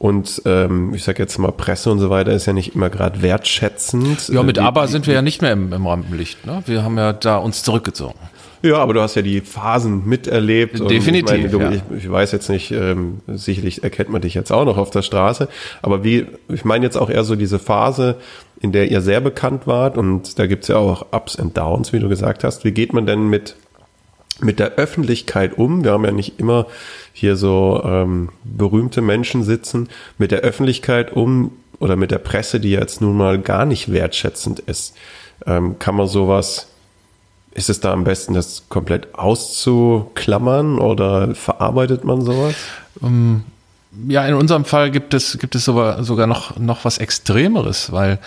Und 0.01 0.41
ähm, 0.46 0.96
ich 0.96 1.03
sage 1.03 1.22
jetzt 1.22 1.38
mal, 1.38 1.51
Presse 1.51 1.91
und 1.91 2.00
so 2.00 2.10
weiter 2.10 2.31
ist 2.31 2.48
ja 2.48 2.53
nicht 2.53 2.74
immer 2.74 2.89
gerade 2.89 3.22
wertschätzend. 3.22 4.29
Ja, 4.29 4.41
mit 4.41 4.58
Äh, 4.58 4.62
Aber 4.62 4.88
die- 4.88 4.91
sind 4.91 5.05
wir 5.05 5.13
ja 5.13 5.22
nicht 5.22 5.43
mehr 5.43 5.51
im, 5.51 5.72
im 5.72 5.86
Rampenlicht. 5.86 6.43
Ne? 6.43 6.63
Wir 6.65 6.84
haben 6.84 6.98
ja 6.98 7.13
da 7.13 7.38
uns 7.38 7.62
zurückgezogen. 7.62 8.17
Ja, 8.63 8.77
aber 8.77 8.96
du 8.96 9.01
hast 9.01 9.13
ja 9.13 9.22
die 9.22 9.41
Phasen 9.41 10.08
miterlebt. 10.08 10.79
Definitiv, 10.89 11.31
Ich, 11.36 11.38
meine, 11.38 11.50
du, 11.50 11.60
ja. 11.60 11.72
ich, 11.72 11.81
ich 12.05 12.12
weiß 12.12 12.31
jetzt 12.31 12.50
nicht, 12.50 12.72
ähm, 12.72 13.20
sicherlich 13.27 13.84
erkennt 13.84 14.10
man 14.10 14.22
dich 14.22 14.34
jetzt 14.34 14.51
auch 14.51 14.65
noch 14.65 14.77
auf 14.77 14.89
der 14.89 15.03
Straße, 15.03 15.48
aber 15.84 16.03
wie, 16.03 16.25
ich 16.50 16.65
meine 16.65 16.84
jetzt 16.84 16.98
auch 16.98 17.12
eher 17.12 17.24
so 17.24 17.36
diese 17.36 17.60
Phase, 17.60 18.15
in 18.60 18.72
der 18.72 18.89
ihr 18.89 19.01
sehr 19.01 19.22
bekannt 19.22 19.67
wart 19.67 19.98
und 20.00 20.39
da 20.39 20.48
gibt's 20.48 20.67
ja 20.67 20.77
auch 20.77 21.05
Ups 21.12 21.38
and 21.38 21.55
Downs, 21.55 21.93
wie 21.93 22.00
du 22.00 22.10
gesagt 22.10 22.43
hast. 22.43 22.63
Wie 22.63 22.72
geht 22.72 22.91
man 22.93 23.05
denn 23.05 23.29
mit, 23.29 23.55
mit 24.39 24.59
der 24.59 24.75
Öffentlichkeit 24.75 25.57
um? 25.57 25.83
Wir 25.83 25.91
haben 25.91 26.05
ja 26.05 26.11
nicht 26.11 26.39
immer 26.39 26.67
hier 27.13 27.35
so 27.35 27.81
ähm, 27.83 28.29
berühmte 28.43 29.01
Menschen 29.01 29.43
sitzen, 29.43 29.89
mit 30.17 30.31
der 30.31 30.39
Öffentlichkeit 30.39 31.11
um 31.11 31.51
oder 31.79 31.95
mit 31.95 32.11
der 32.11 32.19
Presse, 32.19 32.59
die 32.59 32.71
jetzt 32.71 33.01
nun 33.01 33.17
mal 33.17 33.39
gar 33.39 33.65
nicht 33.65 33.91
wertschätzend 33.91 34.59
ist. 34.59 34.95
Ähm, 35.45 35.79
kann 35.79 35.95
man 35.95 36.07
sowas 36.07 36.67
Ist 37.53 37.69
es 37.69 37.81
da 37.81 37.91
am 37.91 38.05
besten, 38.05 38.33
das 38.33 38.63
komplett 38.69 39.13
auszuklammern 39.13 40.79
oder 40.79 41.35
verarbeitet 41.35 42.05
man 42.05 42.21
sowas? 42.21 42.55
Um, 43.01 43.43
ähm, 43.93 44.09
ja, 44.09 44.25
in 44.25 44.35
unserem 44.35 44.63
Fall 44.63 44.89
gibt 44.89 45.13
es, 45.13 45.38
gibt 45.38 45.53
es 45.53 45.65
sogar, 45.65 46.27
noch, 46.27 46.57
noch 46.57 46.85
was 46.85 46.97
Extremeres, 46.97 47.91
weil 47.91 48.19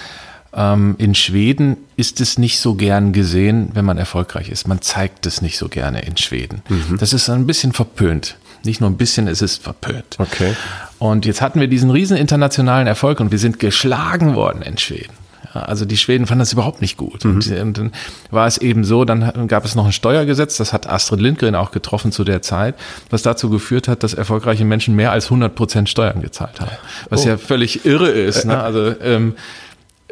ähm, 0.56 0.94
in 0.98 1.14
Schweden 1.14 1.76
ist 1.96 2.20
es 2.20 2.38
nicht 2.38 2.58
so 2.58 2.74
gern 2.74 3.12
gesehen, 3.12 3.70
wenn 3.74 3.84
man 3.84 3.98
erfolgreich 3.98 4.48
ist. 4.48 4.68
Man 4.68 4.80
zeigt 4.82 5.26
es 5.26 5.42
nicht 5.42 5.58
so 5.58 5.68
gerne 5.68 6.02
in 6.02 6.16
Schweden. 6.16 6.62
Mhm. 6.68 6.98
Das 6.98 7.12
ist 7.12 7.28
ein 7.28 7.46
bisschen 7.46 7.72
verpönt. 7.72 8.36
Nicht 8.64 8.80
nur 8.80 8.88
ein 8.88 8.96
bisschen, 8.96 9.28
es 9.28 9.42
ist 9.42 9.62
verpönt. 9.62 10.16
Okay. 10.18 10.54
Und 10.98 11.26
jetzt 11.26 11.42
hatten 11.42 11.60
wir 11.60 11.68
diesen 11.68 11.90
riesen 11.90 12.16
internationalen 12.16 12.86
Erfolg 12.86 13.20
und 13.20 13.30
wir 13.30 13.38
sind 13.38 13.58
geschlagen 13.58 14.34
worden 14.34 14.62
in 14.62 14.78
Schweden. 14.78 15.12
Also 15.52 15.84
die 15.84 15.96
Schweden 15.96 16.26
fanden 16.26 16.40
das 16.40 16.52
überhaupt 16.52 16.80
nicht 16.80 16.96
gut. 16.96 17.24
Mhm. 17.24 17.42
Und, 17.60 17.78
dann 17.78 17.92
war 18.30 18.46
es 18.46 18.58
eben 18.58 18.84
so, 18.84 19.04
dann 19.04 19.46
gab 19.46 19.64
es 19.64 19.74
noch 19.74 19.86
ein 19.86 19.92
Steuergesetz, 19.92 20.56
das 20.56 20.72
hat 20.72 20.88
Astrid 20.88 21.20
Lindgren 21.20 21.54
auch 21.54 21.70
getroffen 21.70 22.10
zu 22.10 22.24
der 22.24 22.42
Zeit, 22.42 22.74
was 23.10 23.22
dazu 23.22 23.50
geführt 23.50 23.86
hat, 23.86 24.02
dass 24.02 24.14
erfolgreiche 24.14 24.64
Menschen 24.64 24.96
mehr 24.96 25.12
als 25.12 25.26
100 25.26 25.54
Prozent 25.54 25.88
Steuern 25.88 26.22
gezahlt 26.22 26.60
haben. 26.60 26.72
Was 27.08 27.24
oh. 27.24 27.28
ja 27.28 27.38
völlig 27.38 27.84
irre 27.84 28.08
ist. 28.08 28.46
Ne? 28.46 28.60
Also 28.60 28.94
ähm, 29.00 29.34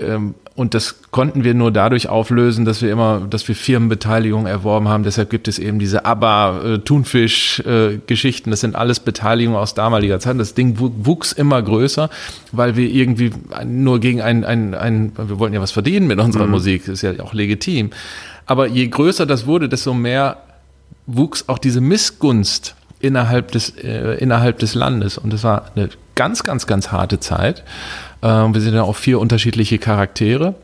ähm, 0.03 0.35
und 0.55 0.75
das 0.75 1.11
konnten 1.11 1.45
wir 1.45 1.55
nur 1.55 1.73
dadurch 1.73 2.09
auflösen, 2.09 2.67
dass 2.67 2.83
wir 2.83 2.93
immer, 2.93 3.27
dass 3.29 3.49
wir 3.49 3.55
Firmenbeteiligung 3.55 4.47
erworben 4.47 4.87
haben. 4.89 5.03
Deshalb 5.03 5.31
gibt 5.31 5.49
es 5.49 5.59
eben 5.59 5.79
diese 5.79 6.05
ABBA, 6.05 6.61
äh, 6.63 6.79
Thunfisch-Geschichten. 6.81 8.49
Äh, 8.49 8.53
das 8.53 8.61
sind 8.61 8.77
alles 8.77 9.01
Beteiligungen 9.01 9.59
aus 9.59 9.73
damaliger 9.73 10.21
Zeit. 10.21 10.39
Das 10.39 10.53
Ding 10.53 10.77
wuchs 10.79 11.33
immer 11.33 11.63
größer, 11.63 12.11
weil 12.53 12.77
wir 12.77 12.89
irgendwie 12.91 13.31
nur 13.65 13.99
gegen 13.99 14.21
ein, 14.21 14.45
ein, 14.45 14.75
ein 14.75 15.13
wir 15.17 15.39
wollten 15.39 15.55
ja 15.55 15.63
was 15.63 15.73
verdienen 15.73 16.07
mit 16.07 16.19
unserer 16.19 16.45
mhm. 16.45 16.53
Musik. 16.53 16.83
Das 16.85 16.95
ist 16.95 17.03
ja 17.03 17.25
auch 17.25 17.33
legitim. 17.33 17.91
Aber 18.45 18.67
je 18.67 18.87
größer 18.89 19.25
das 19.25 19.47
wurde, 19.47 19.71
desto 19.71 19.95
mehr 19.95 20.37
wuchs 21.07 21.49
auch 21.49 21.59
diese 21.59 21.81
Missgunst 21.81 22.75
innerhalb 23.01 23.53
des, 23.53 23.71
äh, 23.71 24.19
innerhalb 24.19 24.59
des 24.59 24.75
Landes. 24.75 25.17
Und 25.17 25.33
das 25.33 25.45
war 25.45 25.71
eine 25.75 25.89
ganz, 26.15 26.43
ganz, 26.43 26.67
ganz 26.67 26.93
harte 26.93 27.21
Zeit. 27.21 27.65
Ähm, 28.23 28.55
wir 28.55 28.61
sind 28.61 28.75
ja 28.75 28.83
auch 28.83 28.97
vier 28.97 29.19
unterschiedliche 29.19 29.79
Charaktere, 29.79 30.55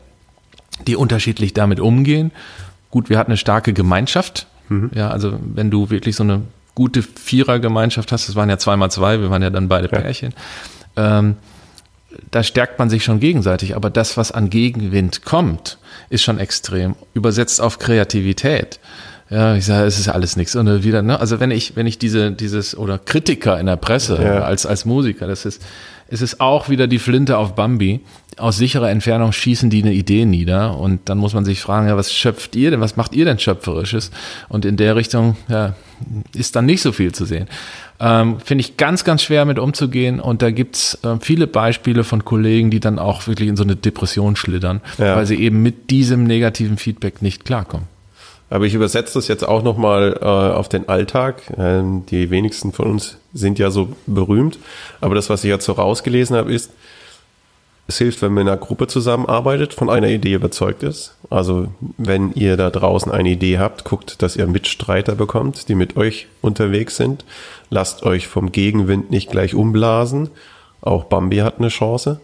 die 0.87 0.95
unterschiedlich 0.95 1.53
damit 1.53 1.79
umgehen. 1.79 2.31
Gut, 2.91 3.09
wir 3.09 3.17
hatten 3.17 3.31
eine 3.31 3.37
starke 3.37 3.73
Gemeinschaft. 3.73 4.47
Mhm. 4.69 4.91
Ja, 4.93 5.09
also 5.09 5.37
wenn 5.41 5.69
du 5.69 5.89
wirklich 5.89 6.15
so 6.15 6.23
eine 6.23 6.41
gute 6.75 7.03
Vierergemeinschaft 7.03 8.11
hast, 8.11 8.29
das 8.29 8.35
waren 8.35 8.49
ja 8.49 8.57
zweimal 8.57 8.89
zwei, 8.89 9.19
wir 9.19 9.29
waren 9.29 9.41
ja 9.41 9.49
dann 9.49 9.67
beide 9.67 9.89
ja. 9.91 9.99
Pärchen, 9.99 10.33
ähm, 10.95 11.35
da 12.31 12.41
stärkt 12.41 12.79
man 12.79 12.89
sich 12.89 13.03
schon 13.03 13.19
gegenseitig. 13.19 13.75
Aber 13.75 13.89
das, 13.89 14.17
was 14.17 14.31
an 14.31 14.49
Gegenwind 14.49 15.23
kommt, 15.25 15.77
ist 16.09 16.23
schon 16.23 16.39
extrem. 16.39 16.95
Übersetzt 17.13 17.61
auf 17.61 17.79
Kreativität. 17.79 18.79
Ja, 19.29 19.55
ich 19.55 19.65
sage, 19.65 19.85
es 19.85 19.99
ist 19.99 20.07
alles 20.07 20.35
nichts. 20.35 20.55
Und 20.55 20.83
wieder, 20.83 21.03
ne? 21.03 21.19
Also 21.19 21.39
wenn 21.39 21.51
ich, 21.51 21.75
wenn 21.75 21.85
ich 21.85 21.99
diese, 21.99 22.31
dieses, 22.31 22.75
oder 22.75 22.97
Kritiker 22.97 23.59
in 23.59 23.67
der 23.67 23.75
Presse 23.75 24.19
ja. 24.21 24.39
als, 24.39 24.65
als 24.65 24.85
Musiker, 24.85 25.27
das 25.27 25.45
ist, 25.45 25.61
es 26.11 26.21
ist 26.21 26.41
auch 26.41 26.69
wieder 26.69 26.87
die 26.87 26.99
Flinte 26.99 27.37
auf 27.37 27.55
Bambi. 27.55 28.01
Aus 28.37 28.57
sicherer 28.57 28.89
Entfernung 28.89 29.31
schießen 29.31 29.69
die 29.69 29.83
eine 29.83 29.93
Idee 29.93 30.25
nieder 30.25 30.77
und 30.77 31.09
dann 31.09 31.17
muss 31.17 31.33
man 31.33 31.45
sich 31.45 31.59
fragen, 31.59 31.87
ja, 31.87 31.97
was 31.97 32.13
schöpft 32.13 32.55
ihr 32.55 32.71
denn, 32.71 32.79
was 32.79 32.95
macht 32.95 33.13
ihr 33.13 33.25
denn 33.25 33.37
Schöpferisches? 33.37 34.11
Und 34.47 34.65
in 34.65 34.77
der 34.77 34.95
Richtung 34.95 35.35
ja, 35.49 35.75
ist 36.33 36.55
dann 36.55 36.65
nicht 36.65 36.81
so 36.81 36.91
viel 36.91 37.11
zu 37.11 37.25
sehen. 37.25 37.47
Ähm, 37.99 38.39
Finde 38.39 38.61
ich 38.61 38.77
ganz, 38.77 39.03
ganz 39.03 39.23
schwer 39.23 39.43
mit 39.43 39.59
umzugehen 39.59 40.19
und 40.21 40.41
da 40.41 40.51
gibt's 40.51 40.97
äh, 41.03 41.17
viele 41.19 41.47
Beispiele 41.47 42.03
von 42.03 42.23
Kollegen, 42.23 42.71
die 42.71 42.79
dann 42.79 42.97
auch 42.97 43.27
wirklich 43.27 43.49
in 43.49 43.57
so 43.57 43.63
eine 43.63 43.75
Depression 43.75 44.37
schlittern, 44.37 44.81
ja. 44.97 45.15
weil 45.17 45.25
sie 45.25 45.35
eben 45.35 45.61
mit 45.61 45.89
diesem 45.89 46.23
negativen 46.23 46.77
Feedback 46.77 47.21
nicht 47.21 47.43
klarkommen. 47.43 47.87
Aber 48.49 48.65
ich 48.65 48.73
übersetze 48.73 49.13
das 49.15 49.27
jetzt 49.27 49.47
auch 49.47 49.63
nochmal 49.63 50.17
äh, 50.21 50.25
auf 50.25 50.69
den 50.69 50.89
Alltag. 50.89 51.53
Ähm, 51.57 52.05
die 52.07 52.29
wenigsten 52.29 52.71
von 52.71 52.87
uns 52.87 53.17
sind 53.33 53.59
ja 53.59 53.69
so 53.69 53.89
berühmt. 54.07 54.57
Aber 55.01 55.15
das, 55.15 55.29
was 55.29 55.43
ich 55.43 55.49
jetzt 55.49 55.65
so 55.65 55.73
rausgelesen 55.73 56.35
habe, 56.35 56.51
ist, 56.51 56.71
es 57.89 57.97
hilft, 57.97 58.21
wenn 58.21 58.33
man 58.33 58.43
in 58.43 58.49
einer 58.49 58.57
Gruppe 58.57 58.85
zusammenarbeitet, 58.85 59.73
von 59.73 59.89
einer 59.89 60.09
Idee 60.09 60.33
überzeugt 60.33 60.83
ist. 60.83 61.15
Also 61.31 61.69
wenn 61.97 62.33
ihr 62.33 62.55
da 62.55 62.69
draußen 62.69 63.11
eine 63.11 63.29
Idee 63.29 63.57
habt, 63.57 63.83
guckt, 63.83 64.21
dass 64.21 64.35
ihr 64.35 64.45
Mitstreiter 64.45 65.15
bekommt, 65.15 65.69
die 65.69 65.75
mit 65.75 65.97
euch 65.97 66.27
unterwegs 66.41 66.97
sind. 66.97 67.25
Lasst 67.71 68.03
euch 68.03 68.27
vom 68.27 68.51
Gegenwind 68.51 69.09
nicht 69.09 69.31
gleich 69.31 69.55
umblasen. 69.55 70.29
Auch 70.81 71.05
Bambi 71.05 71.37
hat 71.37 71.57
eine 71.57 71.69
Chance. 71.69 72.19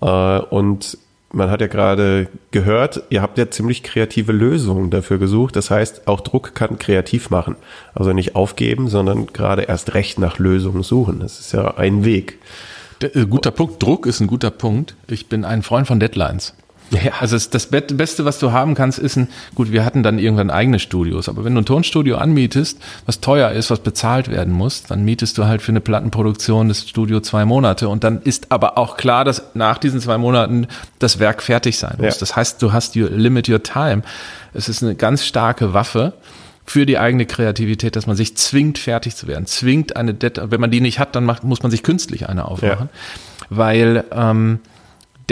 Äh, 0.00 0.38
und 0.38 0.96
man 1.32 1.50
hat 1.50 1.60
ja 1.60 1.66
gerade 1.66 2.28
gehört, 2.50 3.02
ihr 3.10 3.22
habt 3.22 3.38
ja 3.38 3.50
ziemlich 3.50 3.82
kreative 3.82 4.32
Lösungen 4.32 4.90
dafür 4.90 5.18
gesucht. 5.18 5.56
Das 5.56 5.70
heißt, 5.70 6.06
auch 6.06 6.20
Druck 6.20 6.54
kann 6.54 6.78
kreativ 6.78 7.30
machen. 7.30 7.56
Also 7.94 8.12
nicht 8.12 8.36
aufgeben, 8.36 8.88
sondern 8.88 9.26
gerade 9.26 9.62
erst 9.62 9.94
recht 9.94 10.18
nach 10.18 10.38
Lösungen 10.38 10.82
suchen. 10.82 11.20
Das 11.20 11.40
ist 11.40 11.52
ja 11.52 11.76
ein 11.76 12.04
Weg. 12.04 12.38
Äh, 13.02 13.26
guter 13.26 13.50
Punkt. 13.50 13.82
Druck 13.82 14.06
ist 14.06 14.20
ein 14.20 14.26
guter 14.26 14.50
Punkt. 14.50 14.94
Ich 15.08 15.28
bin 15.28 15.44
ein 15.44 15.62
Freund 15.62 15.86
von 15.86 16.00
Deadlines. 16.00 16.54
Ja. 16.90 17.12
Also 17.20 17.38
das 17.38 17.66
Beste, 17.68 18.24
was 18.24 18.38
du 18.38 18.52
haben 18.52 18.74
kannst, 18.74 18.98
ist 18.98 19.16
ein, 19.16 19.28
gut, 19.54 19.72
wir 19.72 19.84
hatten 19.84 20.02
dann 20.02 20.18
irgendwann 20.18 20.50
eigene 20.50 20.78
Studios, 20.78 21.28
aber 21.28 21.44
wenn 21.44 21.54
du 21.54 21.62
ein 21.62 21.64
Tonstudio 21.64 22.16
anmietest, 22.18 22.78
was 23.06 23.20
teuer 23.20 23.50
ist, 23.50 23.70
was 23.70 23.80
bezahlt 23.80 24.30
werden 24.30 24.52
muss, 24.52 24.82
dann 24.82 25.04
mietest 25.04 25.38
du 25.38 25.44
halt 25.46 25.62
für 25.62 25.72
eine 25.72 25.80
Plattenproduktion 25.80 26.68
das 26.68 26.86
Studio 26.86 27.20
zwei 27.20 27.44
Monate 27.44 27.88
und 27.88 28.04
dann 28.04 28.20
ist 28.22 28.52
aber 28.52 28.76
auch 28.76 28.96
klar, 28.96 29.24
dass 29.24 29.42
nach 29.54 29.78
diesen 29.78 30.00
zwei 30.00 30.18
Monaten 30.18 30.66
das 30.98 31.18
Werk 31.18 31.42
fertig 31.42 31.78
sein 31.78 31.94
muss. 31.96 32.14
Ja. 32.14 32.20
Das 32.20 32.36
heißt, 32.36 32.60
du 32.60 32.72
hast 32.72 32.94
your 32.94 33.08
limit 33.08 33.48
your 33.48 33.62
time. 33.62 34.02
Es 34.52 34.68
ist 34.68 34.82
eine 34.82 34.94
ganz 34.94 35.24
starke 35.24 35.72
Waffe 35.72 36.12
für 36.64 36.86
die 36.86 36.98
eigene 36.98 37.26
Kreativität, 37.26 37.96
dass 37.96 38.06
man 38.06 38.16
sich 38.16 38.36
zwingt, 38.36 38.78
fertig 38.78 39.16
zu 39.16 39.26
werden, 39.26 39.46
zwingt 39.46 39.96
eine 39.96 40.14
Deadline. 40.14 40.50
Wenn 40.50 40.60
man 40.60 40.70
die 40.70 40.80
nicht 40.80 40.98
hat, 40.98 41.16
dann 41.16 41.24
macht, 41.24 41.42
muss 41.42 41.62
man 41.62 41.70
sich 41.70 41.82
künstlich 41.82 42.28
eine 42.28 42.44
aufmachen, 42.44 42.88
ja. 42.92 43.46
weil 43.50 44.04
ähm, 44.12 44.60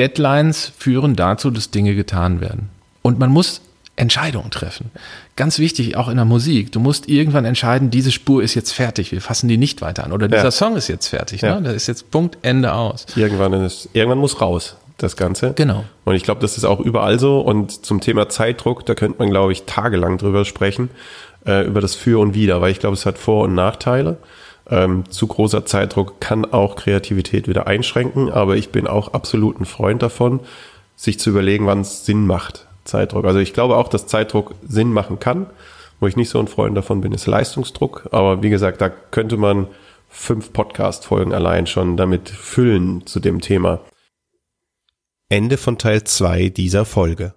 Deadlines 0.01 0.73
führen 0.79 1.15
dazu, 1.15 1.51
dass 1.51 1.71
Dinge 1.71 1.95
getan 1.95 2.41
werden. 2.41 2.71
Und 3.03 3.19
man 3.19 3.31
muss 3.31 3.61
Entscheidungen 3.97 4.51
treffen. 4.51 4.91
Ganz 5.37 5.59
wichtig, 5.59 5.95
auch 5.97 6.09
in 6.09 6.17
der 6.17 6.25
Musik. 6.25 6.73
Du 6.73 6.81
musst 6.81 7.07
irgendwann 7.07 7.45
entscheiden, 7.45 7.91
diese 7.91 8.11
Spur 8.11 8.43
ist 8.43 8.55
jetzt 8.55 8.73
fertig, 8.73 9.13
wir 9.13 9.21
fassen 9.21 9.47
die 9.49 9.59
nicht 9.59 9.83
weiter 9.83 10.05
an. 10.05 10.13
Oder 10.13 10.27
dieser 10.29 10.45
ja. 10.45 10.51
Song 10.51 10.75
ist 10.77 10.89
jetzt 10.89 11.09
fertig. 11.09 11.43
Ja. 11.43 11.61
Ne? 11.61 11.69
Das 11.69 11.75
ist 11.75 11.87
jetzt 11.87 12.11
Punkt, 12.11 12.39
Ende 12.41 12.73
aus. 12.73 13.05
Irgendwann, 13.15 13.53
ist, 13.53 13.91
irgendwann 13.93 14.17
muss 14.19 14.41
raus, 14.41 14.77
das 14.97 15.19
Ganze. 15.19 15.53
Genau. 15.53 15.85
Und 16.07 16.15
ich 16.15 16.23
glaube, 16.23 16.41
das 16.41 16.57
ist 16.57 16.65
auch 16.65 16.81
überall 16.81 17.19
so. 17.19 17.41
Und 17.41 17.85
zum 17.85 18.01
Thema 18.01 18.31
Zeitdruck, 18.31 18.87
da 18.87 18.95
könnte 18.95 19.19
man, 19.19 19.29
glaube 19.29 19.53
ich, 19.53 19.65
tagelang 19.65 20.17
drüber 20.17 20.47
sprechen, 20.47 20.89
äh, 21.45 21.67
über 21.67 21.83
das 21.83 21.95
Für 21.95 22.21
und 22.21 22.33
Wider, 22.33 22.63
weil 22.63 22.73
ich 22.73 22.81
glaube, 22.81 22.95
es 22.95 23.05
hat 23.05 23.19
Vor- 23.19 23.45
und 23.45 23.55
Nachteile. 23.55 24.17
Ähm, 24.71 25.11
zu 25.11 25.27
großer 25.27 25.67
Zeitdruck 25.67 26.21
kann 26.21 26.45
auch 26.45 26.77
Kreativität 26.77 27.49
wieder 27.49 27.67
einschränken, 27.67 28.31
aber 28.31 28.57
ich 28.57 28.71
bin 28.71 28.87
auch 28.87 29.13
absolut 29.13 29.61
ein 29.61 29.65
Freund 29.65 30.03
davon, 30.03 30.41
sich 30.95 31.19
zu 31.19 31.31
überlegen, 31.31 31.67
wann 31.67 31.81
es 31.81 32.07
Sinn 32.07 32.27
macht, 32.27 32.69
Zeitdruck. 32.85 33.25
Also 33.25 33.41
ich 33.41 33.53
glaube 33.53 33.77
auch, 33.77 33.89
dass 33.89 34.07
Zeitdruck 34.07 34.55
Sinn 34.67 34.93
machen 34.93 35.19
kann. 35.19 35.47
Wo 35.99 36.07
ich 36.07 36.17
nicht 36.17 36.31
so 36.31 36.41
ein 36.41 36.49
Freund 36.49 36.75
davon 36.77 37.03
bin, 37.03 37.13
ist 37.13 37.27
Leistungsdruck. 37.27 38.09
Aber 38.11 38.43
wie 38.43 38.49
gesagt, 38.49 38.81
da 38.81 38.89
könnte 38.89 39.37
man 39.37 39.67
fünf 40.09 40.53
Podcast-Folgen 40.53 41.35
allein 41.35 41.67
schon 41.67 41.99
damit 41.99 42.31
füllen 42.31 43.07
zu 43.07 43.21
dem 43.21 43.41
Thema. 43.41 43.81
Ende 45.29 45.59
von 45.59 45.79
Teil 45.79 46.05
zwei 46.05 46.49
dieser 46.49 46.85
Folge. 46.85 47.35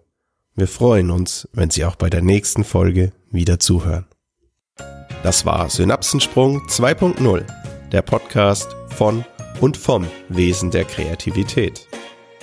Wir 0.56 0.68
freuen 0.68 1.12
uns, 1.12 1.50
wenn 1.52 1.72
Sie 1.72 1.84
auch 1.84 1.96
bei 1.96 2.10
der 2.10 2.22
nächsten 2.22 2.64
Folge 2.64 3.12
wieder 3.32 3.60
zuhören. 3.60 4.06
Das 5.24 5.46
war 5.46 5.70
Synapsensprung 5.70 6.68
2.0, 6.68 7.46
der 7.94 8.02
Podcast 8.02 8.76
von 8.90 9.24
und 9.62 9.78
vom 9.78 10.06
Wesen 10.28 10.70
der 10.70 10.84
Kreativität. 10.84 11.88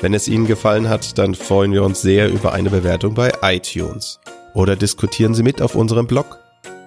Wenn 0.01 0.15
es 0.15 0.29
Ihnen 0.29 0.47
gefallen 0.47 0.89
hat, 0.89 1.19
dann 1.19 1.35
freuen 1.35 1.75
wir 1.75 1.83
uns 1.83 2.01
sehr 2.01 2.31
über 2.31 2.55
eine 2.55 2.71
Bewertung 2.71 3.13
bei 3.13 3.35
iTunes. 3.43 4.19
Oder 4.55 4.77
diskutieren 4.77 5.35
Sie 5.35 5.43
mit 5.43 5.61
auf 5.61 5.75
unserem 5.75 6.07
Blog 6.07 6.39